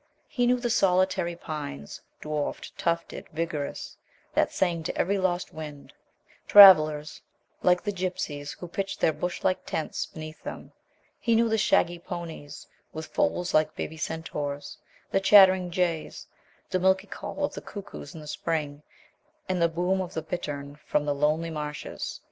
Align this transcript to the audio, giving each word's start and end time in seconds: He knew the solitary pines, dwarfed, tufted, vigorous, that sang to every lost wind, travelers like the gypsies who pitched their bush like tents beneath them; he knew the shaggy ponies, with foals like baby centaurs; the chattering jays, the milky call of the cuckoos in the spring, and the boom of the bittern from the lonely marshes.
He 0.27 0.47
knew 0.47 0.59
the 0.59 0.71
solitary 0.71 1.35
pines, 1.35 2.01
dwarfed, 2.21 2.75
tufted, 2.75 3.29
vigorous, 3.29 3.97
that 4.33 4.51
sang 4.51 4.81
to 4.81 4.97
every 4.97 5.19
lost 5.19 5.53
wind, 5.53 5.93
travelers 6.47 7.21
like 7.61 7.83
the 7.83 7.91
gypsies 7.93 8.57
who 8.57 8.67
pitched 8.67 8.99
their 8.99 9.13
bush 9.13 9.43
like 9.43 9.63
tents 9.63 10.07
beneath 10.07 10.41
them; 10.41 10.71
he 11.19 11.35
knew 11.35 11.47
the 11.47 11.55
shaggy 11.59 11.99
ponies, 11.99 12.65
with 12.91 13.05
foals 13.13 13.53
like 13.53 13.75
baby 13.75 13.95
centaurs; 13.95 14.75
the 15.11 15.19
chattering 15.19 15.69
jays, 15.69 16.25
the 16.71 16.79
milky 16.79 17.05
call 17.05 17.45
of 17.45 17.53
the 17.53 17.61
cuckoos 17.61 18.15
in 18.15 18.21
the 18.21 18.25
spring, 18.27 18.81
and 19.47 19.61
the 19.61 19.69
boom 19.69 20.01
of 20.01 20.15
the 20.15 20.23
bittern 20.23 20.79
from 20.83 21.05
the 21.05 21.13
lonely 21.13 21.51
marshes. 21.51 22.19